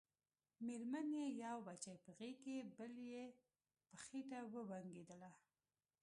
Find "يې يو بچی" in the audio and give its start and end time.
1.19-1.95